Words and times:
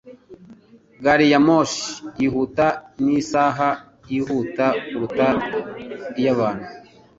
Gari 1.03 1.25
ya 1.31 1.39
moshi 1.47 1.83
yihuta 2.19 2.67
ni 3.03 3.13
isaha 3.21 3.69
yihuta 4.11 4.65
kuruta 4.85 5.27
iy'ahantu. 6.19 6.67